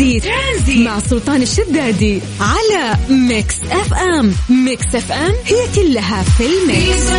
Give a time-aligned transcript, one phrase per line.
[0.00, 0.86] ترانزيت, ترانزيت.
[0.86, 2.96] مع سلطان الشدادي على
[3.28, 4.32] Mix FM.
[4.64, 7.12] Mix FM هي كلها في ال mix.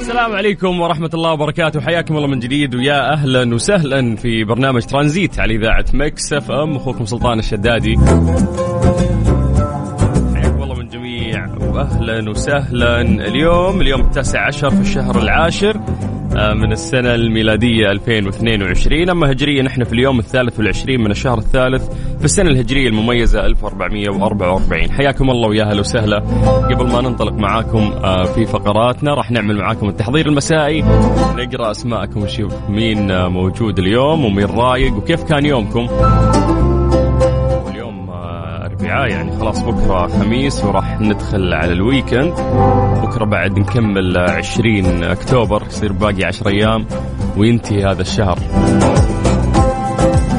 [0.00, 1.80] السلام عليكم ورحمة الله وبركاته.
[1.80, 6.76] حياكم الله من جديد ويا أهلا وسهلا في برنامج ترانزيت على إذاعة Mix FM.
[6.76, 7.96] أخوكم سلطان الشدادي.
[10.34, 13.00] حياكم الله من جميع وأهلا وسهلا.
[13.00, 15.80] اليوم اليوم التاسع عشر في الشهر العاشر.
[16.36, 21.88] من السنة الميلادية 2022 أما هجريا نحن في اليوم الثالث والعشرين من الشهر الثالث
[22.18, 26.18] في السنة الهجرية المميزة 1444 حياكم الله ويا أهلا وسهلا.
[26.70, 30.82] قبل ما ننطلق معاكم آه، في فقراتنا راح نعمل معاكم التحضير المسائي.
[31.36, 35.86] نقرأ أسماءكم ونشوف مين آه، موجود اليوم ومين رايق وكيف كان يومكم.
[38.86, 42.32] يعني خلاص بكرة خميس وراح ندخل على الويكند.
[43.02, 46.86] بكرة بعد نكمل 20 أكتوبر يصير باقي 10 أيام
[47.36, 48.38] وينتهي هذا الشهر.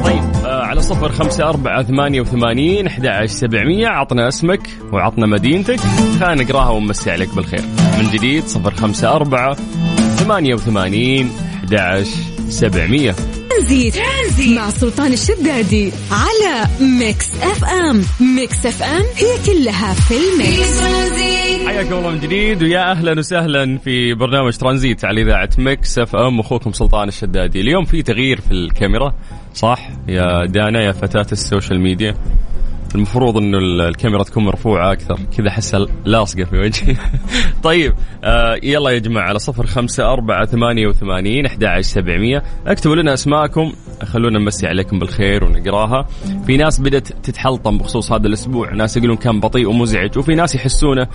[0.04, 3.88] طيب آه على صفر خمسة أربعة ثمانية وثمانين أحد سبعمية.
[3.88, 5.80] عطنا اسمك وعطنا مدينتك.
[6.20, 7.62] خلينا نقراها ونمسي عليك بالخير.
[7.98, 9.56] من جديد صفر خمسة أربعة
[10.16, 11.30] ثمانية وثمانين
[11.64, 12.06] أحد
[12.48, 13.14] سبعمية.
[13.58, 14.58] ترانزيت, ترانزيت.
[14.58, 18.02] مع سلطان الشدادي على Mix FM.
[18.36, 20.80] Mix FM هي كلها في ال mix.
[21.66, 26.40] حياكم الله من جديد ويا أهلا وسهلا في برنامج ترانزيت على إذاعة Mix FM.
[26.40, 27.60] أخوكم سلطان الشدادي.
[27.60, 29.14] اليوم في تغيير في الكاميرا
[29.54, 32.14] صح؟ يا دانا يا فتاة السوشيال ميديا.
[32.94, 35.18] المفروض إنه الكاميرا تكون مرفوعة أكثر.
[35.36, 36.96] كذا احسها لاصقه في وجهي.
[37.62, 42.42] طيب آه يلا يا جماعة على صفر خمسة أربعة ثمانية وثمانين أحد سبعمية.
[42.66, 43.72] اكتبوا لنا أسماءكم.
[44.04, 46.06] خلونا نمسي عليكم بالخير ونقراها.
[46.46, 48.74] في ناس بدأت تتحلطم بخصوص هذا الأسبوع.
[48.74, 51.06] ناس يقولون كان بطيء ومزعج وفي ناس يحسونه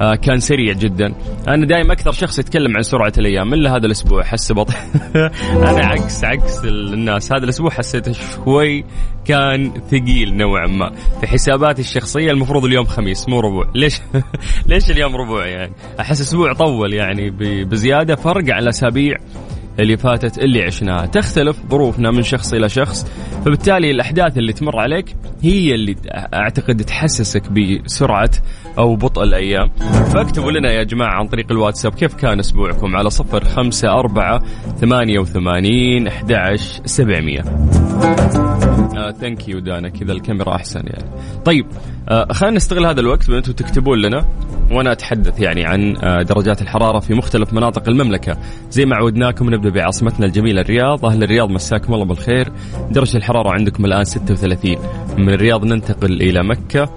[0.00, 1.14] آه كان سريع جدا.
[1.48, 4.22] أنا دائما أكثر شخص يتكلم عن سرعة الأيام إلا هذا الأسبوع.
[4.22, 4.76] أحس بطيء
[5.68, 7.32] أنا عكس عكس الناس.
[7.32, 8.84] هذا الأسبوع حسيته شوي
[9.24, 10.92] كان ثقيل نوعا ما.
[11.20, 13.70] في حساباتي الشخصية المفروض اليوم خميس مو ربوع.
[13.74, 14.00] ليش؟
[14.68, 17.30] ليش اليوم ربوع يعني؟ أحس أسبوع طول يعني
[17.64, 18.14] بزيادة.
[18.16, 19.16] فرق على اسابيع
[19.80, 21.06] اللي فاتت اللي عشناها.
[21.06, 23.06] تختلف ظروفنا من شخص إلى شخص
[23.44, 25.96] فبالتالي الأحداث اللي تمر عليك هي اللي
[26.34, 28.30] أعتقد تحسسك بسرعة
[28.78, 29.70] أو بطء الأيام.
[30.12, 34.42] فاكتبوا لنا يا جماعة عن طريق الواتساب كيف كان أسبوعكم على صفر خمسة أربعة
[34.80, 37.42] ثمانية وثمانين أحد سبعمية.
[39.20, 41.10] ثانك يو دانا كذا الكاميرا أحسن يعني.
[41.44, 41.66] طيب
[42.08, 44.26] آه خلينا نستغل هذا الوقت وأنتم تكتبون لنا
[44.70, 48.36] وأنا أتحدث يعني عن آه درجات الحرارة في مختلف مناطق المملكة.
[48.70, 51.06] زي ما عودناكم نبدأ بعاصمتنا الجميلة الرياض.
[51.06, 52.52] أهل الرياض مساكم الله بالخير.
[52.90, 54.76] درجة الحرارة عندكم الآن 36
[55.18, 56.88] من الرياض ننتقل إلى مكة.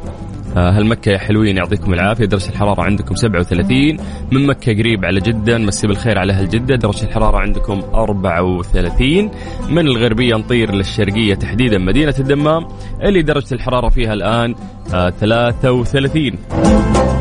[0.58, 3.98] آه، هل مكة يا حلوين يعطيكم العافية؟ درجة الحرارة عندكم 37
[4.32, 9.32] من مكة قريب على جدة نمسي بالخير على أهل جدة درجة الحرارة عندكم 34
[9.70, 12.68] من الغربية نطير للشرقية تحديدا مدينة الدمام
[13.02, 14.56] اللي درجة الحرارة فيها الآن
[15.20, 17.15] 33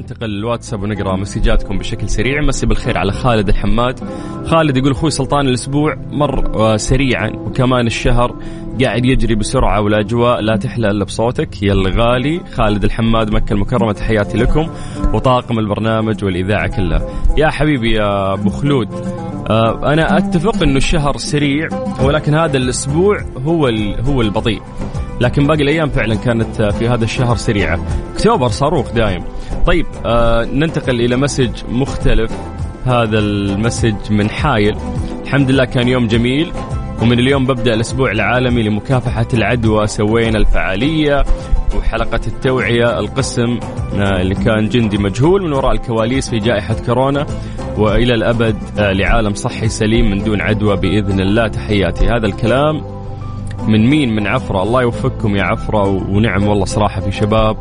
[0.00, 2.42] ننتقل للواتساب ونقرأ مسجاتكم بشكل سريع.
[2.42, 4.00] مسي بالخير على خالد الحماد.
[4.46, 8.36] خالد يقول أخوي سلطان الأسبوع مر آه، سريعا وكمان الشهر
[8.82, 11.62] قاعد يجري بسرعة والأجواء لا تحلى إلا بصوتك.
[11.62, 14.68] يا الغالي خالد الحماد مكة المكرمة تحياتي لكم.
[15.14, 18.88] وطاقم البرنامج والإذاعة كلها يا حبيبي يا أبو خلود
[19.50, 21.68] آه، أنا أتفق إنه الشهر سريع
[22.02, 23.66] ولكن هذا الأسبوع هو
[24.06, 24.62] هو البطيء.
[25.20, 27.80] لكن باقي الأيام فعلا كانت في هذا الشهر سريعة.
[28.14, 29.24] أكتوبر صاروخ دايم.
[29.66, 32.32] طيب آه ننتقل إلى message مختلف.
[32.86, 34.76] هذا ال message من حايل.
[35.24, 36.52] الحمد لله كان يوم جميل
[37.02, 39.86] ومن اليوم ببدأ الأسبوع العالمي لمكافحة العدوى.
[39.86, 41.24] سوينا الفعالية
[41.76, 42.98] وحلقة التوعية.
[42.98, 43.58] القسم
[43.94, 47.26] آه، اللي كان جندي مجهول من وراء الكواليس في جائحة كورونا.
[47.76, 51.48] وإلى الأبد آه، لعالم صحي سليم من دون عدوى بإذن الله.
[51.48, 52.06] تحياتي.
[52.08, 52.99] هذا الكلام
[53.68, 57.56] من مين من عفرة؟ الله يوفقكم يا عفرة ونعم والله صراحة في شباب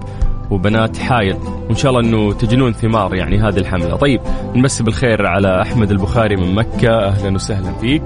[0.52, 1.36] وبنات حايل.
[1.68, 3.96] وإن شاء الله إنه تجنون ثمار يعني هذه الحملة.
[3.96, 4.22] طيب
[4.56, 7.08] نمسي بالخير على أحمد البخاري من مكة.
[7.08, 8.04] أهلا وسهلا فيك.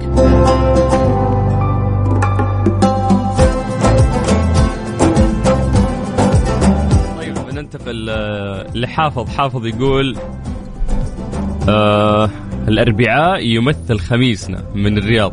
[7.18, 9.28] طيب ننتقل آه، لحافظ.
[9.28, 10.16] حافظ يقول
[11.68, 12.30] آه
[12.68, 15.32] الأربعاء يمثل خميسنا من الرياض.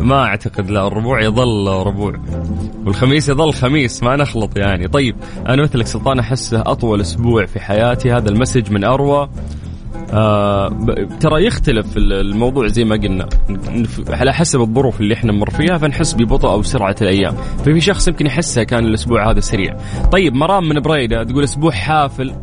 [0.00, 2.14] ما أعتقد لا الربوع يظل ربوع.
[2.86, 4.88] والخميس يظل خميس ما نخلط يعني.
[4.88, 5.16] طيب
[5.48, 8.12] أنا مثلك سلطان احسه أطول أسبوع في حياتي.
[8.12, 9.28] هذا المسج من أروى.
[10.12, 10.68] آه
[11.20, 13.28] ترى يختلف الموضوع زي ما قلنا.
[14.08, 17.34] على حسب الظروف اللي إحنا نمر فيها فنحس ببطء أو سرعة الأيام.
[17.34, 19.76] ففي شخص يمكن يحسها كان الأسبوع هذا سريع.
[20.12, 22.34] طيب مرام من بريدة تقول أسبوع حافل.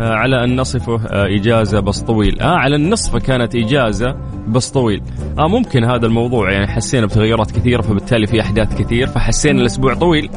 [0.00, 2.40] آه على أن نصفه آه إجازة بس طويل.
[2.40, 4.16] آه على النصف كانت إجازة.
[4.48, 5.02] بس طويل.
[5.38, 10.30] آه ممكن هذا الموضوع يعني حسينا بتغيرات كثيرة فبالتالي في أحداث كثير فحسينا الأسبوع طويل.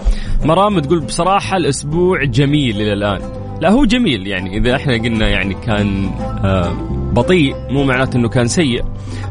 [0.45, 3.19] مرام تقول بصراحة الأسبوع جميل إلى الآن.
[3.61, 6.09] لا هو جميل يعني إذا إحنا قلنا يعني كان
[6.43, 6.71] آه
[7.13, 8.83] بطيء مو معناته إنه كان سيء.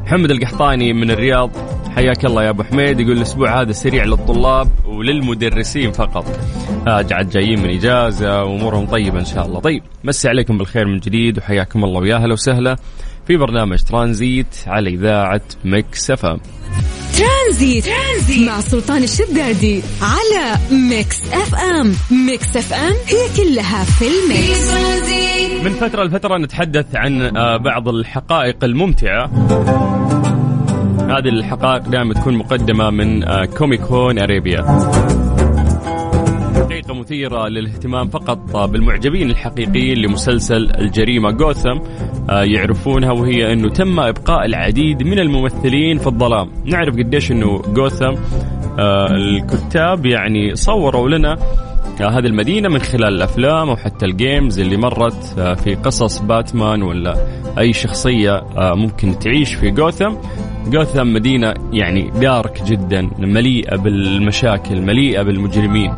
[0.04, 1.50] محمد القحطاني من الرياض
[1.96, 6.24] حياك الله يا أبو حميد يقول الأسبوع هذا سريع للطلاب وللمدرسين فقط.
[6.86, 9.60] قاعد جايين من إجازة وأمورهم طيبة إن شاء الله.
[9.60, 12.76] طيب مسي عليكم بالخير من جديد وحياكم الله ويا أهلا وسهلا.
[13.28, 16.40] في برنامج ترانزيت على إذاعة Mix FM.
[17.18, 17.84] ترانزيت.
[17.84, 21.92] ترانزيت مع سلطان الشدادي على Mix FM.
[22.26, 24.72] Mix FM هي كلها في ال mix.
[25.64, 29.24] من فترة لفترة نتحدث عن آه، بعض الحقائق الممتعة.
[31.00, 34.64] هذه الحقائق دائما تكون مقدمة من آه، Comic Con Arabia.
[36.88, 41.78] حقيقة مثيرة للاهتمام فقط للمعجبين الحقيقيين لمسلسل الجريمة جوثم
[42.30, 46.50] آه، يعرفونها وهي أنه تم إبقاء العديد من الممثلين في الظلام.
[46.64, 48.14] نعرف قديش أنه جوثم
[49.10, 51.36] الكتاب يعني صوروا لنا
[52.00, 57.14] هذه المدينة من خلال الأفلام أو حتى الجيمز اللي مرت آه، في قصص باتمان ولا
[57.58, 60.14] أي شخصية آه، ممكن تعيش في جوثم.
[60.66, 65.92] جوثم مدينة يعني دارك جدا مليئة بالمشاكل مليئة بالمجرمين.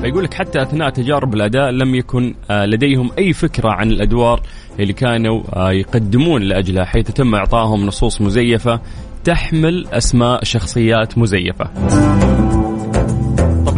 [0.00, 4.40] فيقول لك حتى أثناء تجارب الأداء لم يكن آه، لديهم أي فكرة عن الأدوار
[4.80, 8.80] اللي كانوا يقدمون لأجلها حيث تم إعطائهم نصوص مزيفة
[9.24, 11.70] تحمل أسماء شخصيات مزيفة.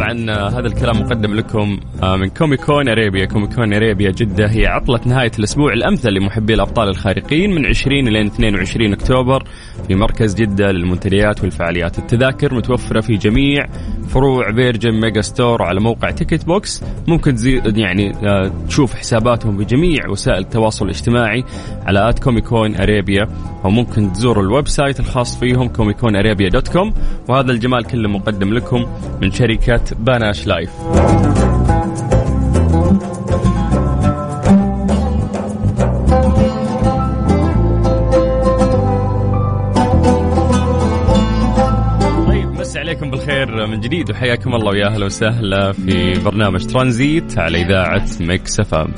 [0.01, 3.25] طبعا آه، هذا الكلام مقدم لكم آه، من Comic Con Arabia.
[3.25, 8.25] Comic Con Arabia جدة هي عطلة نهاية الأسبوع الأمثل لمحبي الأبطال الخارقين من 20 إلى
[8.27, 9.43] 22 أكتوبر
[9.87, 13.65] في مركز جدة للمنتديات والفعاليات التذاكر متوفرة في جميع
[14.09, 16.83] فروع Virgin Megastore وعلى موقع Ticket Box.
[17.07, 21.43] ممكن تزيد يعني آه، تشوف حساباتهم بجميع وسائل التواصل الاجتماعي
[21.85, 23.27] على at Comic Con Arabia.
[23.65, 26.93] أو ممكن تزوروا ال website الخاص فيهم Comic Con Arabia dot com.
[27.29, 28.85] وهذا الجمال كله مقدم لكم
[29.21, 30.69] من شركة Panache Live.
[42.27, 48.05] طيب عليكم بالخير من جديد وحياكم الله ويا أهلا وسهلا في برنامج ترانزيت على إذاعة
[48.19, 48.93] Mix FM.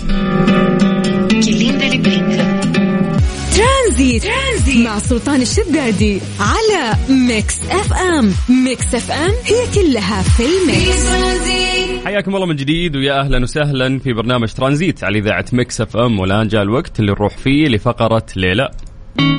[3.55, 4.23] ترانزيت.
[4.73, 8.33] ترانزيت مع سلطان الشدادي على Mix FM.
[8.65, 12.05] Mix FM هي كلها في ال mix.
[12.05, 16.19] حياكم الله من جديد ويا أهلا وسهلا في برنامج ترانزيت على إذاعة Mix FM.
[16.19, 18.69] والآن جاء الوقت اللي نروح فيه لفقرة ليه لا.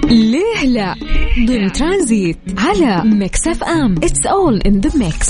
[0.05, 0.95] ليه لا؟
[1.47, 3.95] ضمن ترانزيت على Mix FM.
[4.03, 5.29] It's all in the mix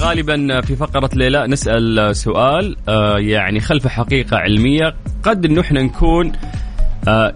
[0.00, 5.82] غالبا في فقرة ليه لا نسأل سؤال آه، يعني خلف حقيقة علمية قد انه إحنا
[5.82, 6.32] نكون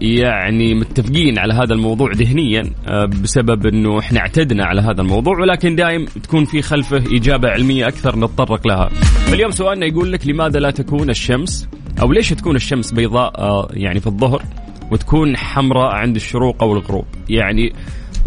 [0.01, 5.75] يعني متفقين على هذا الموضوع ذهنيا آه، بسبب إنه إحنا اعتدنا على هذا الموضوع ولكن
[5.75, 8.89] دائم تكون في خلفه إجابة علمية أكثر نتطرق لها.
[9.29, 11.69] فاليوم سؤالنا يقول لك لماذا لا تكون الشمس
[12.01, 14.43] أو ليش تكون الشمس بيضاء آه، يعني في الظهر
[14.91, 17.73] وتكون حمراء عند الشروق أو الغروب؟ يعني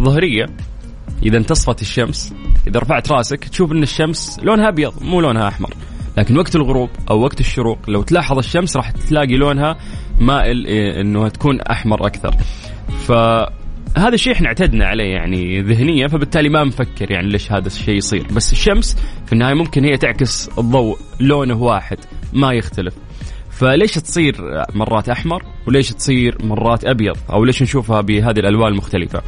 [0.00, 0.46] ظهرية
[1.22, 2.34] إذا انتصفت الشمس
[2.66, 5.74] إذا رفعت رأسك تشوف إن الشمس لونها أبيض مو لونها أحمر.
[6.18, 9.76] لكن وقت الغروب أو وقت الشروق لو تلاحظ الشمس راح تلاقي لونها
[10.20, 12.34] مائل إيه، إنه تكون أحمر أكثر.
[13.06, 18.26] فهذا الشيء إحنا اعتدنا عليه يعني ذهنيا فبالتالي ما نفكر يعني ليش هذا الشيء يصير.
[18.32, 18.96] بس الشمس
[19.26, 21.98] في النهاية ممكن هي تعكس الضوء لونه واحد
[22.32, 22.94] ما يختلف.
[23.50, 24.36] فليش تصير
[24.74, 29.22] مرات أحمر وليش تصير مرات أبيض؟ أو ليش نشوفها بهذه الألوان المختلفة؟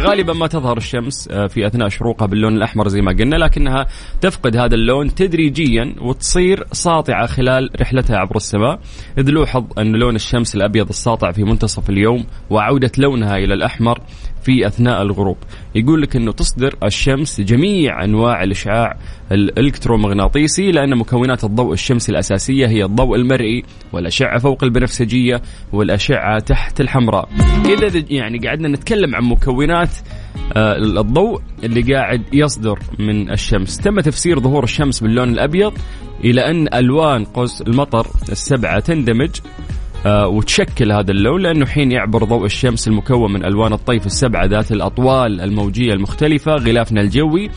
[0.00, 3.86] غالبا ما تظهر الشمس آه، في أثناء شروقها باللون الأحمر زي ما قلنا لكنها
[4.20, 8.80] تفقد هذا اللون تدريجيا وتصير ساطعة خلال رحلتها عبر السماء.
[9.18, 14.00] إذ لوحظ أن لون الشمس الأبيض الساطع في منتصف اليوم وعودة لونها إلى الأحمر
[14.42, 15.36] في أثناء الغروب.
[15.74, 18.96] يقول لك إنه تصدر الشمس جميع أنواع الإشعاع
[19.32, 27.28] الإلكترومغناطيسي لأن مكونات الضوء الشمسي الأساسية هي الضوء المرئي والأشعة فوق البنفسجية والأشعة تحت الحمراء.
[27.64, 29.90] إذا يعني قعدنا نتكلم عن مكونات
[30.56, 33.78] آه، الضوء اللي قاعد يصدر من الشمس.
[33.78, 35.72] تم تفسير ظهور الشمس باللون الأبيض
[36.24, 39.30] إلى أن ألوان قوس المطر السبعة تندمج.
[40.06, 45.40] وتشكل هذا اللون لأنه حين يعبر ضوء الشمس المكون من ألوان الطيف السبعة ذات الأطوال
[45.40, 47.50] الموجية المختلفة غلافنا الجوي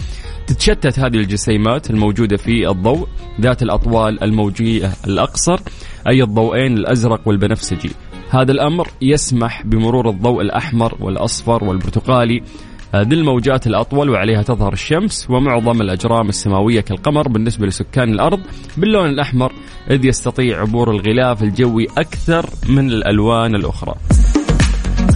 [0.48, 3.08] تتشتت هذه الجسيمات الموجودة في الضوء
[3.42, 5.60] ذات الأطوال الموجية الأقصر
[6.08, 7.92] أي الضوئين الأزرق والبنفسجي.
[8.30, 12.44] هذا الأمر يسمح بمرور الضوء الأحمر والأصفر والبرتقالي
[13.02, 18.40] ذي الموجات الأطول وعليها تظهر الشمس ومعظم الأجرام السماوية كالقمر بالنسبة لسكان الأرض
[18.78, 19.52] باللون الأحمر
[19.92, 23.96] إذ يستطيع عبور الغلاف الجوي أكثر من الألوان الأخرى.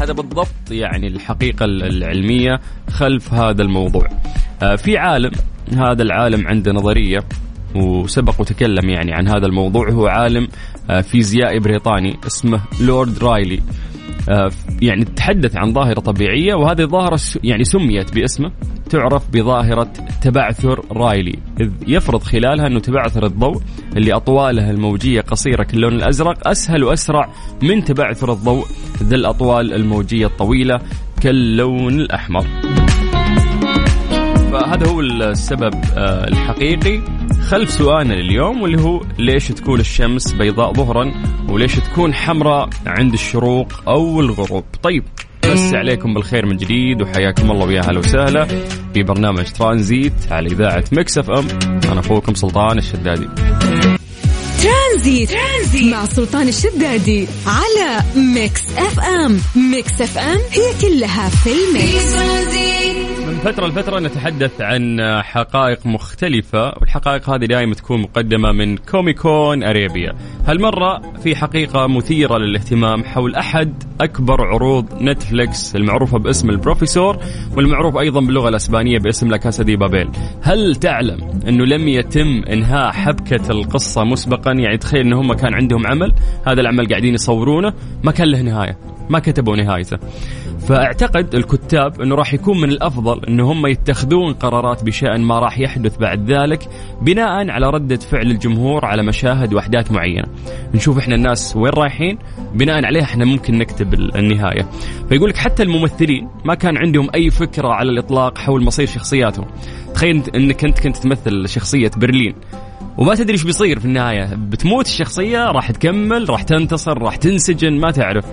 [0.01, 2.59] هذا بالضبط يعني الحقيقة العلمية
[2.89, 4.09] خلف هذا الموضوع.
[4.63, 5.31] آه، في عالم
[5.77, 7.19] هذا العالم عنده نظرية
[7.75, 9.89] وسبق وتكلم يعني عن هذا الموضوع.
[9.89, 10.48] هو عالم
[10.89, 13.57] آه، فيزيائي بريطاني اسمه لورد رايلي.
[13.57, 13.88] آه،
[14.81, 18.51] يعني تحدث عن ظاهرة طبيعية وهذه الظاهرة يعني سميت باسمه
[18.89, 23.62] تعرف بظاهرة تبعثر رايلي إذ يفرض خلالها أنه تبعثر الضوء
[23.98, 27.29] اللي أطواله الموجية قصيرة كاللون الأزرق أسهل وأسرع
[27.63, 28.65] من تبعثر الضوء
[29.03, 30.79] ذي الأطوال الموجية الطويلة
[31.21, 32.45] كاللون الأحمر.
[34.69, 37.01] فهذا هو السبب آه، الحقيقي.
[37.49, 41.13] خلف سؤالنا لليوم واللي هو ليش تكون الشمس بيضاء ظهرا
[41.49, 45.03] وليش تكون حمراء عند الشروق أو الغروب؟ طيب
[45.51, 48.47] بس عليكم بالخير من جديد وحياكم الله ويا أهلا وسهلا
[48.93, 51.48] في برنامج ترانزيت على إذاعة Mix FM.
[51.91, 53.27] أنا أخوكم سلطان الشدادي.
[54.63, 55.29] ترانزيت.
[55.29, 59.39] ترانزيت مع سلطان الشدادي على Mix FM.
[59.72, 62.15] Mix FM هي كلها في ال mix.
[62.15, 63.09] من
[63.39, 70.13] فترة لفترة نتحدث عن حقائق مختلفة والحقائق هذه دائما تكون مقدمة من Comic Con Arabia.
[70.48, 77.17] هالمرة في حقيقة مثيرة للاهتمام حول أحد أكبر عروض Netflix المعروفة باسم البروفيسور
[77.58, 80.10] والمعروف أيضا باللغة الأسبانية باسم La Casa de Papel.
[80.41, 85.88] هل تعلم أنه لم يتم إنهاء حبكة القصة مسبقا؟ يعني تخيل أنه هم كان عندهم
[85.88, 86.13] عمل
[86.48, 88.99] هذا العمل قاعدين يصورونه ما كان له نهاية.
[89.10, 89.98] ما كتبوا نهايته
[90.60, 95.98] فأعتقد الكتاب إنه راح يكون من الأفضل انه هم يتخذون قرارات بشأن ما راح يحدث
[95.98, 96.70] بعد ذلك
[97.01, 100.28] بناء على ردة فعل الجمهور على مشاهد وأحداث معينة.
[100.74, 102.18] نشوف إحنا الناس وين رايحين
[102.54, 104.68] بناء عليها إحنا ممكن نكتب النهاية.
[105.10, 109.46] فيقول لك حتى الممثلين ما كان عندهم أي فكرة على الإطلاق حول مصير شخصياتهم.
[109.94, 112.36] تخيل إنك أنت كنت تمثل شخصية برلين
[112.98, 114.36] وما تدري إيش بيصير في النهاية.
[114.36, 118.25] بتموت الشخصية راح تكمل راح تنتصر راح تنسجن ما تعرف.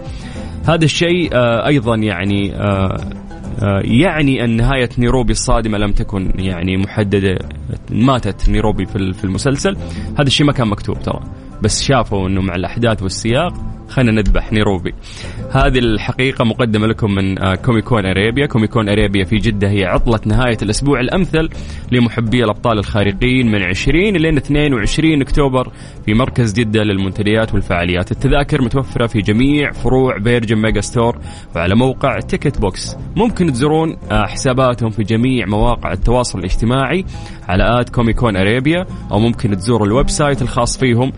[0.68, 3.00] هذا الشيء آه، أيضا يعني آه،
[3.62, 7.38] آه، يعني أن نهاية نيروبي الصادمة لم تكن يعني محددة
[7.90, 9.76] ماتت نيروبي في المسلسل.
[10.18, 11.20] هذا الشيء ما كان مكتوب ترى.
[11.62, 14.94] بس شافوا إنه مع الأحداث والسياق خلينا نذبح نيروبي.
[15.50, 18.46] هذه الحقيقة مقدمة لكم من آه، كوميكون أريبيا.
[18.46, 21.48] كوميكون أريبيا في جدة هي عطلة نهاية الأسبوع الأمثل
[21.92, 25.72] لمحبي الأبطال الخارقين من 20 إلى 22 أكتوبر
[26.06, 28.12] في مركز جدة للمنتديات والفعاليات.
[28.12, 31.18] التذاكر متوفرة في جميع فروع فيرجن ميجا ستور
[31.56, 37.04] وعلى موقع Ticketbox ممكن تزورون آه، حساباتهم في جميع مواقع التواصل الاجتماعي
[37.48, 41.12] على at Comic Con Arabia أو ممكن تزوروا ال website الخاص فيهم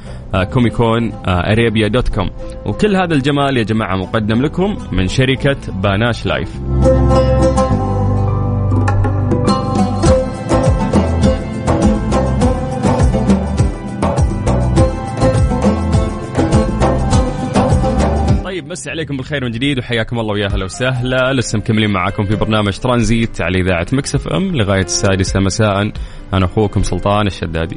[0.53, 2.31] Comic Con Arabia dot com.
[2.67, 6.59] وكل هذا الجمال يا جماعة مقدم لكم من شركة Panache Live.
[18.45, 21.33] طيب مسي عليكم بالخير من جديد وحياكم الله ويا أهلا وسهلا.
[21.33, 25.93] لسه مكملين معاكم في برنامج ترانزيت على إذاعة ميكس إف إم لغاية السادسة مساء.
[26.35, 27.77] أنا أخوكم سلطان الشدادي.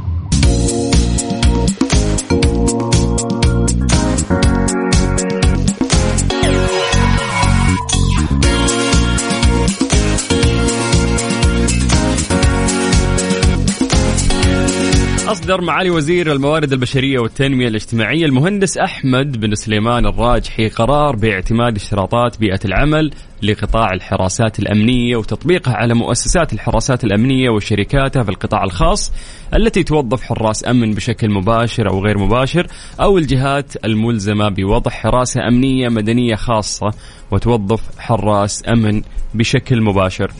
[15.31, 22.39] أصدر معالي وزير الموارد البشرية والتنمية الاجتماعية المهندس أحمد بن سليمان الراجحي قرار باعتماد اشتراطات
[22.39, 23.11] بيئة العمل
[23.43, 29.13] لقطاع الحراسات الأمنية وتطبيقها على مؤسسات الحراسات الأمنية وشركاتها في القطاع الخاص
[29.55, 32.67] التي توظف حراس أمن بشكل مباشر أو غير مباشر
[33.01, 36.93] أو الجهات الملزمة بوضع حراسة أمنية مدنية خاصة
[37.31, 39.01] وتوظف حراس أمن
[39.33, 40.31] بشكل مباشر.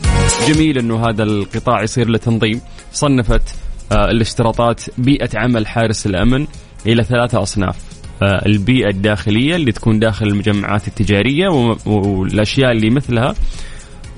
[0.48, 2.60] جميل أنه هذا القطاع يصير له تنظيم
[2.92, 3.54] صنفت
[3.92, 6.46] الاشتراطات بيئة عمل حارس الأمن
[6.86, 7.76] إلى ثلاثة أصناف.
[8.22, 11.48] آه، البيئة الداخلية اللي تكون داخل المجمعات التجارية
[11.86, 13.34] والأشياء اللي مثلها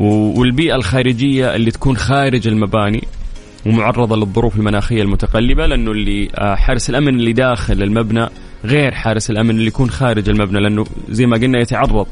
[0.01, 3.03] والبيئة الخارجية اللي تكون خارج المباني
[3.67, 8.29] ومعرضة للظروف المناخية المتقلبة لأنه اللي آه، حارس الأمن اللي داخل المبنى
[8.65, 12.07] غير حارس الأمن اللي يكون خارج المبنى لأنه زي ما قلنا يتعرض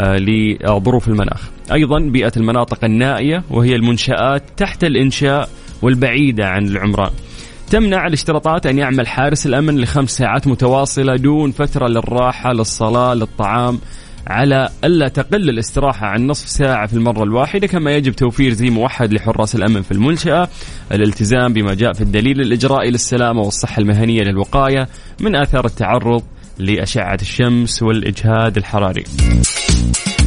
[0.00, 1.50] لظروف المناخ.
[1.72, 5.48] أيضا بيئة المناطق النائية وهي المنشآت تحت الإنشاء
[5.82, 7.10] والبعيدة عن العمران
[7.70, 13.78] تمنع الاشتراطات أن يعمل حارس الأمن لخمس ساعات متواصلة دون فترة للراحة للصلاة للطعام
[14.26, 17.66] على ألا تقل الاستراحة عن نصف ساعة في المرة الواحدة.
[17.66, 20.48] كما يجب توفير زي موحد لحراس الأمن في المنشأة.
[20.92, 24.88] الالتزام بما جاء في الدليل الإجرائي للسلامة والصحة المهنية للوقاية
[25.20, 26.22] من آثار التعرض
[26.58, 29.04] لأشعة الشمس والإجهاد الحراري.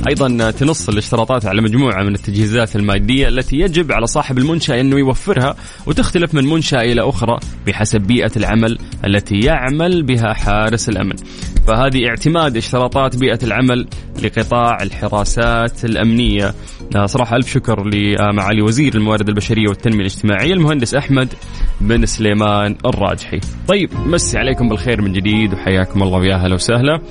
[0.08, 5.56] أيضا تنص الاشتراطات على مجموعة من التجهيزات المادية التي يجب على صاحب المنشاه انه يوفرها
[5.88, 7.38] وتختلف من منشاه إلى أخرى
[7.68, 11.16] بحسب بيئة العمل التي يعمل بها حارس الأمن.
[11.68, 13.88] فهذه اعتماد اشتراطات بيئة العمل
[14.24, 16.54] لقطاع الحراسات الأمنية.
[17.06, 21.34] صراحة ألف شكر لمعالي وزير الموارد البشرية والتنمية الاجتماعية المهندس أحمد
[21.82, 23.40] بن سليمان الراجحي.
[23.68, 27.02] طيب مسي عليكم بالخير من جديد وحياكم الله ويا أهلا وسهلا.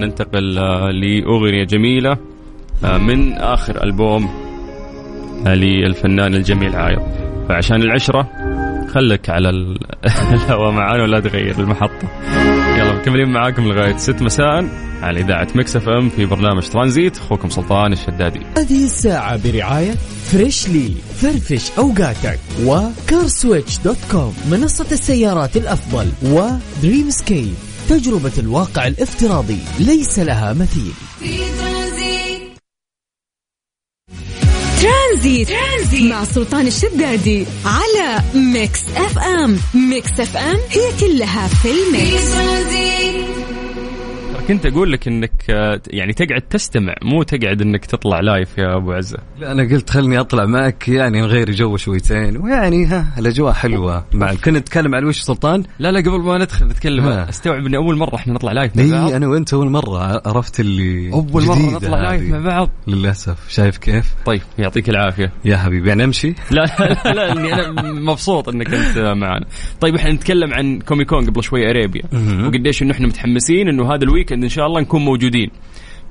[0.00, 2.16] ننتقل آه، لأغنية جميلة
[2.84, 4.28] آه، من آخر ألبوم
[5.46, 7.02] آه، للفنان الجميل عايض.
[7.48, 8.28] فعشان العشرة
[8.94, 9.50] خلك على
[10.32, 12.08] الهواء معانا ولا تغير المحطة.
[12.78, 14.68] يلا مكملين معاكم لغاية ست مساء
[15.02, 17.16] على إذاعة مكس إف إم في برنامج ترانزيت.
[17.18, 18.40] أخوكم سلطان الشدادي.
[18.58, 19.92] هذه الساعة برعاية
[20.32, 27.54] فريشلي فرفش أوقاتك و CarSwitch dot com منصة السيارات الأفضل ودريم سكيب
[27.88, 30.92] تجربة الواقع الافتراضي ليس لها مثيل.
[34.82, 35.48] ترانزيت.
[35.48, 36.10] ترانزيت.
[36.10, 39.58] مع سلطان الشدادي على ميكس أف أم.
[39.74, 42.32] ميكس أف أم هي كلها في ال mix.
[44.48, 48.92] كنت أقول لك إنك آه، يعني تقعد تستمع مو تقعد إنك تطلع live يا أبو
[48.92, 49.18] عزة.
[49.38, 54.04] لا أنا قلت خلني أطلع معك يعني نغير جو شويتين ويعني ها الأجواء حلوة.
[54.14, 57.28] مع كنا نتكلم عن وش سلطان؟ لا لا قبل ما ندخل نتكلم ها.
[57.28, 59.10] استوعب إني أول مرة إحنا نطلع live مع بعض.
[59.10, 62.70] اي أنا وأنت أول مرة عرفت اللي أول مرة نطلع live مع بعض.
[62.86, 63.48] للأسف.
[63.48, 65.32] شايف كيف؟ طيب يعطيك العافية.
[65.44, 66.64] يا حبيبي يعني أمشي؟ لا
[67.04, 69.46] لا لا إني أنا مبسوط إنك أنت معنا.
[69.80, 72.02] طيب إحنا نتكلم عن كوميكون قبل شوي أريبيا.
[72.46, 74.04] وقديش إنه إحنا متحمسين إنه هذا
[74.36, 75.50] ال weekend إن شاء الله نكون موجودين.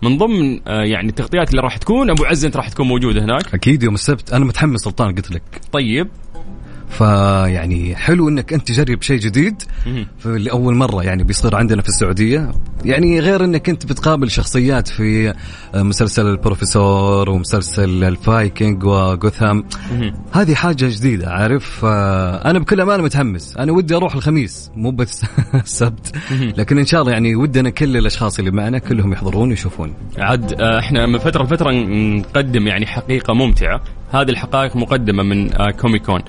[0.03, 3.53] من ضمن آه، يعني التغطيات اللي راح تكون أبو عز أنت راح تكون موجود هناك.
[3.53, 4.33] أكيد يوم السبت.
[4.33, 5.43] أنا متحمس سلطان قلت لك.
[5.71, 6.07] طيب.
[6.97, 9.63] فيعني حلو إنك أنت تجرب شيء جديد.
[10.25, 12.51] لأول مرة يعني بيصير عندنا في السعودية.
[12.85, 15.33] يعني غير إنك أنت بتقابل شخصيات في
[15.75, 19.63] مسلسل البروفيسور ومسلسل الفايكنج وجوثام.
[20.31, 23.57] هذه حاجة جديدة عارف؟ أنا بكل أمانة متحمس.
[23.57, 26.15] أنا ودي أروح الخميس مو بس السبت.
[26.57, 29.93] لكن إن شاء الله يعني ودنا كل الأشخاص اللي معنا كلهم يحضرون ويشوفون.
[30.17, 33.81] عاد آه، إحنا من فترة لفترة نقدم يعني حقيقة ممتعة.
[34.11, 36.21] هذه الحقائق مقدمة من كوميكون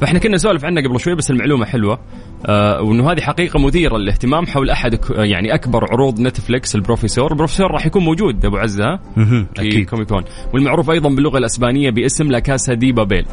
[0.00, 1.98] فإحنا كنا نسولف عنها قبل شوي بس المعلومة حلوة
[2.46, 7.86] آه وإنه هذه حقيقة مثيرة للاهتمام حول أحد يعني أكبر عروض نتفلكس البروفيسور، البروفيسور راح
[7.86, 8.98] يكون موجود أبو عزة
[9.56, 13.26] في كوميكون والمعروف أيضا باللغة الأسبانية باسم لا كاسا دي بابيل.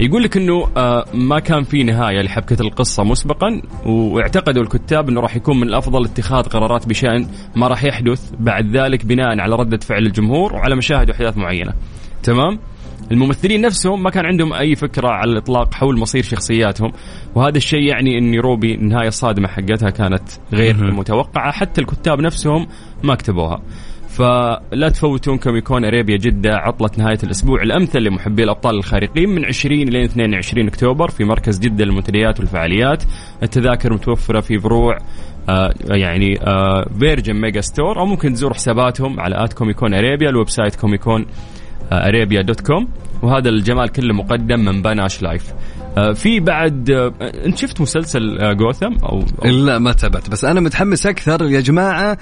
[0.00, 5.36] يقول لك إنه آه ما كان في نهاية لحبكة القصة مسبقا واعتقدوا الكتاب إنه راح
[5.36, 10.06] يكون من الأفضل اتخاذ قرارات بشأن ما راح يحدث بعد ذلك بناء على ردة فعل
[10.06, 11.72] الجمهور وعلى مشاهد وأحداث معينة.
[12.22, 12.58] تمام؟
[13.12, 16.92] الممثلين نفسهم ما كان عندهم أي فكرة على الإطلاق حول مصير شخصياتهم
[17.34, 22.66] وهذا الشيء يعني إن روبي النهايه الصادمه حقتها كانت غير متوقعة حتى الكتاب نفسهم
[23.02, 23.62] ما كتبوها.
[24.08, 30.04] فلا تفوتون كوميكون أريبيا جدة عطلة نهاية الأسبوع الأمثل لمحبي الأبطال الخارقين من 20 إلى
[30.04, 33.02] 22 أكتوبر في مركز جدة للمنتديات والفعاليات.
[33.42, 34.98] التذاكر متوفرة في فروع
[35.48, 40.28] آه يعني آه فيرجن ميجا ستور أو ممكن تزور حساباتهم على at Comic Con Arabia
[40.30, 41.26] ال website Comic Con
[41.92, 42.88] Arabia dot com
[43.22, 45.52] وهذا الجمال كله مقدم من Panache Live
[45.98, 50.30] آه، في بعد آه، انت شفت مسلسل جوثم آه، أو, أو لا ما تابعت.
[50.30, 52.18] بس أنا متحمس أكثر يا جماعة.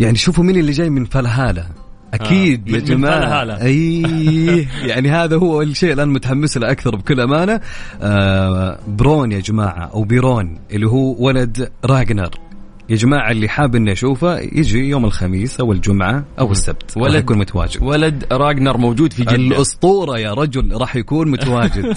[0.00, 1.66] يعني شوفوا مين اللي جاي من فالهالا
[2.14, 2.72] أكيد آه.
[2.72, 3.62] يا جماعة.
[3.62, 4.02] أي
[4.82, 7.60] يعني هذا هو الشيء اللي أنا متحمس له أكثر بكل أمانة.
[8.02, 12.30] آه برون يا جماعة أو بيرون اللي هو ولد راجنر
[12.88, 16.96] يا جماعة اللي حاب إنه يشوفه يجي يوم الخميس أو الجمعة أو السبت.
[16.96, 17.82] ولد يكون متواجد.
[17.82, 21.96] ولد راجنر موجود في جده الأسطورة يا رجل راح يكون متواجد.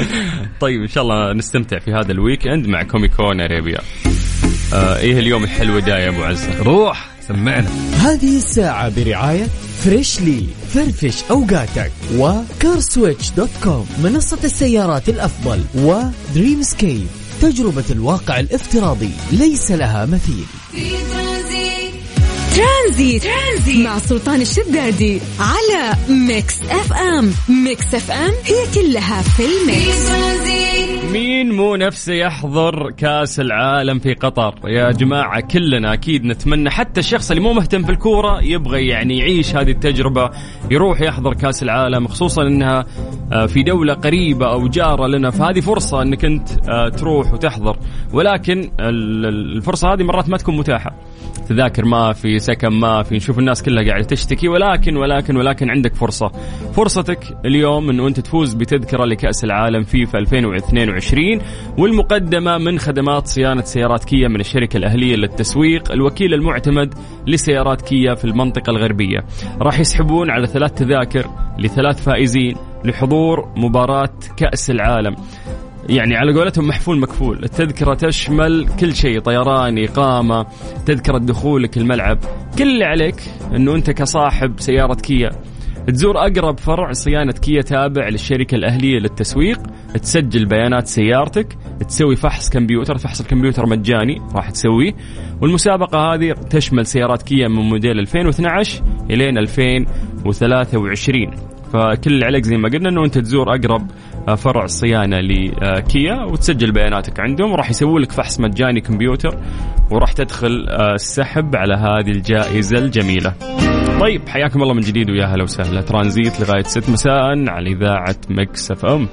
[0.60, 3.78] طيب إن شاء الله نستمتع في هذا ال weekend مع كوميكون اريبيا
[4.74, 7.68] آه إيه اليوم الحلو ده يا أبو عزة؟ روح سمعنا.
[7.96, 9.44] هذه الساعة برعاية
[9.84, 17.06] فريشلي فرفش أوقاتك و CarSwitch dot com منصة السيارات الأفضل ودريم سكيب.
[17.40, 20.44] تجربة الواقع الافتراضي ليس لها مثيل.
[22.56, 23.22] ترانزيت.
[23.22, 23.86] ترانزيت.
[23.86, 27.34] مع سلطان الشدادي على ميكس أف أم.
[27.48, 30.59] ميكس أف أم هي كلها في ال mix.
[31.12, 37.30] مين مو نفسه يحضر كاس العالم في قطر؟ يا جماعة كلنا أكيد نتمنى حتى الشخص
[37.30, 40.30] اللي مو مهتم في الكورة يبغى يعني يعيش هذه التجربة
[40.70, 42.84] يروح يحضر كاس العالم خصوصا أنها
[43.32, 47.76] آه، في دولة قريبة أو جارة لنا فهذه فرصة أنك أنت آه، تروح وتحضر.
[48.12, 50.96] ولكن الفرصة هذه مرات ما تكون متاحة.
[51.48, 55.94] تذاكر ما في سكن ما في نشوف الناس كلها قاعدة تشتكي ولكن ولكن ولكن عندك
[55.94, 56.28] فرصة.
[56.72, 60.90] فرصتك اليوم إنه أنت تفوز بتذكرة لكأس العالم فيفا 2022
[61.78, 66.94] والمقدمة من خدمات صيانة سيارات كيا من الشركة الأهلية للتسويق الوكيل المعتمد
[67.26, 69.24] لسيارات كيا في المنطقة الغربية.
[69.60, 71.26] راح يسحبون على ثلاث تذاكر
[71.58, 75.16] لثلاث فائزين لحضور مباراة كأس العالم.
[75.88, 77.44] يعني على قولتهم محفول مكفول.
[77.44, 80.46] التذكرة تشمل كل شيء طيران إقامة
[80.86, 82.18] تذكرة دخولك الملعب.
[82.58, 83.22] كل اللي عليك
[83.56, 85.30] أنه أنت كصاحب سيارة كيا
[85.86, 89.58] تزور أقرب فرع صيانة كيا تابع للشركة الأهلية للتسويق
[90.02, 91.56] تسجل بيانات سيارتك
[91.88, 94.92] تسوي فحص كمبيوتر فحص الكمبيوتر مجاني راح تسويه
[95.40, 101.30] والمسابقة هذه تشمل سيارات كيا من موديل 2012 إلين 2023
[101.72, 103.90] فكل اللي عليك زي ما قلنا إنه أنت تزور أقرب
[104.36, 109.36] فرع صيانة لكيا وتسجل بياناتك عندهم وراح يسوي لك فحص مجاني كمبيوتر
[109.90, 113.34] وراح تدخل السحب على هذه الجائزة الجميلة.
[114.00, 115.80] طيب حياكم الله من جديد ويا هلا وسهلا.
[115.80, 119.08] ترانزيت لغاية 6 مساء على إذاعة مكس اف ام.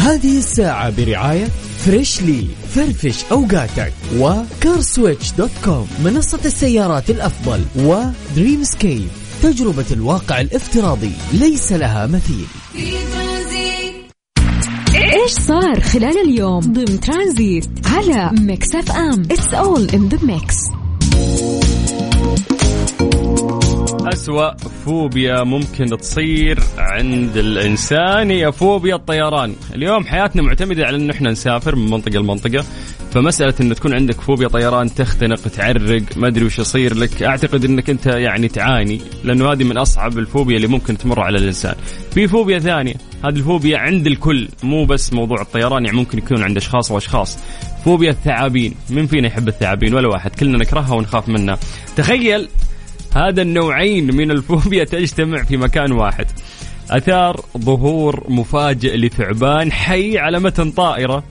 [0.00, 1.44] هذه الساعة برعاية
[1.78, 3.92] فريشلي فرفش أوقاتك.
[4.18, 7.60] و CarSwitch dot com منصة السيارات الأفضل.
[7.76, 9.08] ودريم سكيب
[9.42, 12.46] تجربة الواقع الافتراضي ليس لها مثيل.
[14.94, 20.56] إيش صار خلال اليوم ضمن ترانزيت على Mix FM؟ it's all in the mix
[24.12, 29.54] أسوأ فوبيا ممكن تصير عند الإنسان هي فوبيا الطيران.
[29.74, 32.64] اليوم حياتنا معتمدة على أنه إحنا نسافر من منطقة لمنطقة
[33.10, 37.22] فمسألة أنه تكون عندك فوبيا طيران تختنق تعرق ما أدري وش يصير لك.
[37.22, 41.74] أعتقد أنك أنت يعني تعاني لأنه هذه من أصعب الفوبيا اللي ممكن تمر على الإنسان.
[42.14, 42.94] في فوبيا ثانية
[43.24, 47.38] هذه الفوبيا عند الكل مو بس موضوع الطيران يعني ممكن يكون عند أشخاص وأشخاص.
[47.84, 51.58] فوبيا الثعابين من فينا يحب الثعابين؟ ولا واحد كلنا نكرهها ونخاف منها.
[51.96, 52.48] تخيل
[53.18, 56.26] هذا النوعين من الفوبيا تجتمع في مكان واحد.
[56.90, 61.24] أثار ظهور مفاجئ لثعبان حي على متن طائرة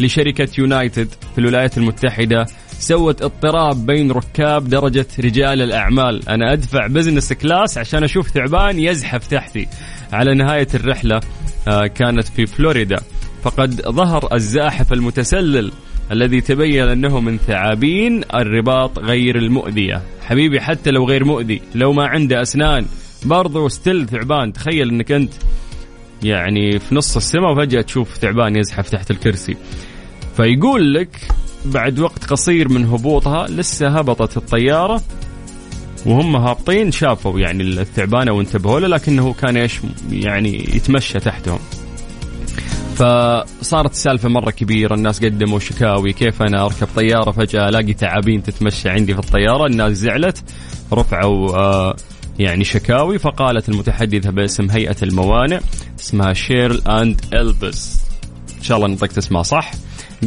[0.00, 2.46] لشركة United في الولايات المتحدة.
[2.78, 6.28] سوت اضطراب بين ركاب درجة رجال الأعمال.
[6.28, 9.66] أنا أدفع business class عشان أشوف ثعبان يزحف تحتي.
[10.12, 11.20] على نهاية الرحلة
[11.68, 13.00] آه، كانت في فلوريدا.
[13.42, 15.72] فقد ظهر الزاحف المتسلل
[16.12, 20.02] الذي تبين أنه من ثعابين الرباط غير المؤذية.
[20.26, 22.86] حبيبي حتى لو غير مؤذي لو ما عنده أسنان
[23.24, 24.52] برضو ستيل ثعبان.
[24.52, 25.32] تخيل أنك أنت
[26.22, 29.56] يعني في نص السماء وفجأة تشوف ثعبان يزحف تحت الكرسي.
[30.36, 31.28] فيقول لك
[31.64, 35.02] بعد وقت قصير من هبوطها لسه هبطت الطيارة
[36.06, 41.58] وهم هابطين شافوا يعني الثعبان وانتبهوا له لكنه كان إيش؟ يعني يتمشى تحتهم.
[42.98, 48.88] فصارت السالفة مرة كبيرة الناس قدموا شكاوي كيف أنا أركب طيارة فجأة ألاقي تعابين تتمشى
[48.88, 50.44] عندي في الطيارة الناس زعلت
[50.92, 51.96] رفعوا آه
[52.38, 55.60] يعني شكاوي فقالت المتحدثة باسم هيئة الموانئ
[56.00, 58.00] اسمها شيرل أند إلبس.
[58.58, 59.72] إن شاء الله نطقت اسمها صح.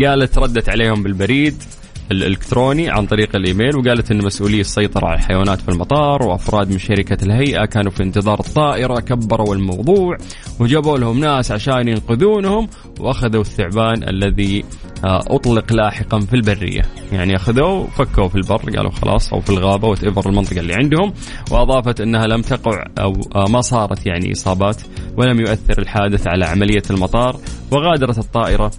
[0.03, 1.63] قالت ردت عليهم بالبريد.
[2.11, 7.23] الإلكتروني عن طريق الإيميل وقالت إن مسؤولي السيطرة على الحيوانات في المطار وأفراد من شركة
[7.23, 10.17] الهيئة كانوا في انتظار الطائرة كبروا الموضوع
[10.59, 12.67] وجابوا لهم ناس عشان ينقذونهم
[12.99, 14.63] وأخذوا الثعبان الذي
[15.05, 16.81] آه، أطلق لاحقا في البرية.
[17.11, 21.13] يعني أخذوه فكوا في البر قالوا خلاص أو في الغابة وتبر المنطقة اللي عندهم
[21.51, 24.81] وأضافت إنها لم تقع أو آه، ما صارت يعني إصابات
[25.17, 27.37] ولم يؤثر الحادث على عملية المطار
[27.71, 28.71] وغادرت الطائرة.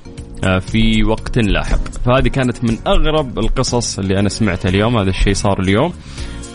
[0.43, 1.89] في وقت لاحق.
[2.05, 4.97] فهذه كانت من أغرب القصص اللي أنا سمعتها اليوم.
[4.97, 5.93] هذا الشيء صار اليوم.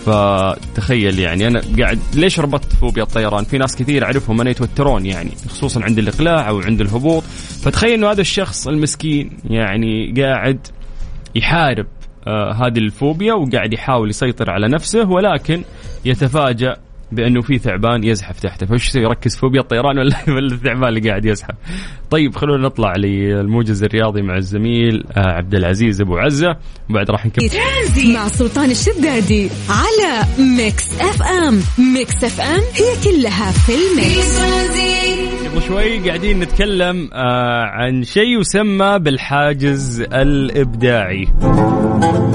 [0.06, 5.32] فتخيل يعني أنا قاعد ليش ربطت فوبيا الطيران؟ في ناس كثير أعرفهم أنا يتوترون يعني
[5.50, 7.24] خصوصا عند الإقلاع أو عند الهبوط.
[7.64, 10.68] فتخيل إنه هذا الشخص المسكين يعني قاعد
[11.36, 11.88] يحارب
[12.28, 15.62] آه هذه الفوبيا وقاعد يحاول يسيطر على نفسه ولكن
[16.06, 16.78] يتفاجأ
[17.12, 18.66] بأنه في ثعبان يزحف تحته.
[18.66, 21.56] فايش يركز فوبيا الطيران ولا ولا الثعبان اللي قاعد يزحف.
[22.10, 26.56] طيب خلونا نطلع للموجز الرياضي مع الزميل آه، عبد العزيز أبو عزة.
[26.90, 27.50] وبعد راح نكمل.
[28.14, 30.24] مع سلطان الشدادي على
[30.58, 31.62] Mix FM.
[31.94, 35.47] Mix FM هي كلها في ال mix.
[35.58, 41.26] قبل شوي قاعدين نتكلم آه عن شيء يسمى بالحاجز الإبداعي.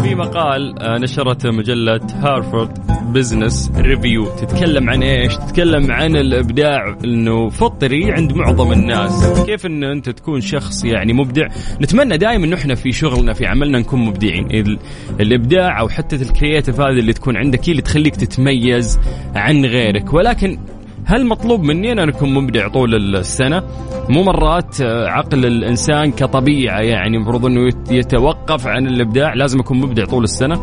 [0.02, 2.78] في مقال آه نشرته مجلة Harvard
[3.12, 4.24] Business Review.
[4.24, 9.42] تتكلم عن إيش؟ تتكلم عن الإبداع إنه فطري عند معظم الناس.
[9.46, 11.48] كيف إن أنت تكون شخص يعني مبدع؟
[11.80, 14.78] نتمنى دائما انه إحنا في شغلنا في عملنا نكون مبدعين.
[15.20, 19.00] الإبداع أو حتى الكرياتيف هذه اللي تكون عندك هي اللي تخليك تتميز
[19.35, 20.14] عن غيرك.
[20.14, 20.58] ولكن
[21.04, 23.62] هل مطلوب مني أن أكون مبدع طول السنة؟
[24.08, 30.04] مو مرات آه، عقل الإنسان كطبيعة يعني المفروض أنه يتوقف عن الإبداع لازم أكون مبدع
[30.04, 30.60] طول السنة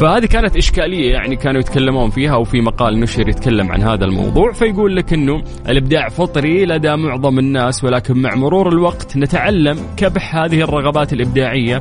[0.00, 4.96] فهذه كانت إشكالية يعني كانوا يتكلمون فيها وفي مقال نشر يتكلم عن هذا الموضوع فيقول
[4.96, 11.12] لك أنه الإبداع فطري لدى معظم الناس ولكن مع مرور الوقت نتعلم كبح هذه الرغبات
[11.12, 11.80] الإبداعية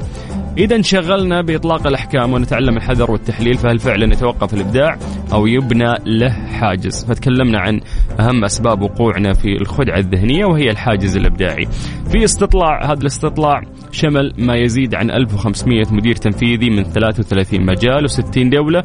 [0.57, 4.97] إذا انشغلنا بإطلاق الأحكام ونتعلم الحذر والتحليل فهل فعلا يتوقف الإبداع
[5.33, 7.79] أو يبنى له حاجز؟ فتكلمنا عن
[8.19, 11.65] أهم أسباب وقوعنا في الخدعة الذهنية وهي الحاجز الإبداعي.
[12.11, 18.49] في استطلاع هذا الاستطلاع شمل ما يزيد عن 1500 مدير تنفيذي من 33 مجال و60
[18.51, 18.83] دولة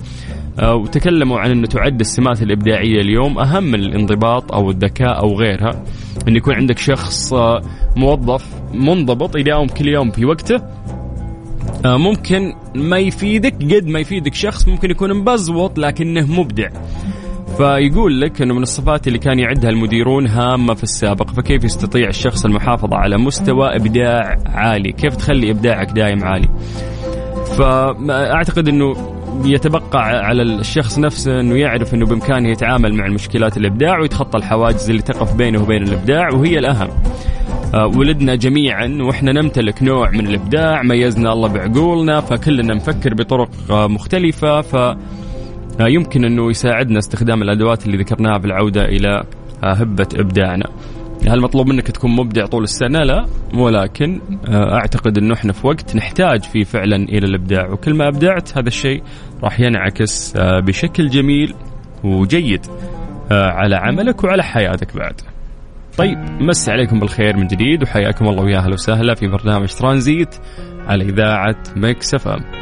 [0.60, 5.84] آه، وتكلموا عن أن تعد السمات الإبداعية اليوم أهم من الانضباط أو الذكاء أو غيرها.
[6.28, 7.60] أن يكون عندك شخص آه،
[7.96, 10.62] موظف منضبط يداوم كل يوم في وقته
[11.84, 16.68] ممكن ما يفيدك قد ما يفيدك شخص ممكن يكون مبزوط لكنه مبدع.
[17.56, 22.44] فيقول لك إنه من الصفات اللي كان يعدها المديرون هامة في السابق فكيف يستطيع الشخص
[22.44, 26.48] المحافظه على مستوى إبداع عالي؟ كيف تخلي إبداعك دائم عالي؟
[27.58, 28.94] فأعتقد إنه
[29.44, 35.02] يتبقى على الشخص نفسه إنه يعرف إنه بإمكانه يتعامل مع المشكلات الإبداع ويتخطى الحواجز اللي
[35.02, 36.88] تقف بينه وبين الإبداع وهي الأهم.
[36.88, 37.31] آه،
[37.74, 44.60] ولدنا جميعا وإحنا نمتلك نوع من الإبداع ميزنا الله بعقولنا فكلنا نفكر بطرق آه، مختلفة
[44.60, 44.74] ف
[45.80, 49.24] آه، يمكن أنه يساعدنا استخدام الأدوات اللي ذكرناها في العوده إلى
[49.64, 50.66] هبة إبداعنا.
[51.28, 56.42] هل مطلوب منك تكون مبدع طول السنة؟ لا ولكن أعتقد أنه إحنا في وقت نحتاج
[56.42, 59.02] فيه فعلا إلى الإبداع وكل ما أبدعت هذا الشيء
[59.42, 61.54] راح ينعكس بشكل جميل
[62.04, 62.66] وجيد
[63.30, 65.31] على عملك وعلى حياتك بعد.
[65.98, 70.34] طيب مسي عليكم بالخير من جديد وحياكم الله ويا أهلا وسهلا في برنامج ترانزيت
[70.86, 72.44] على إذاعة Mix FM.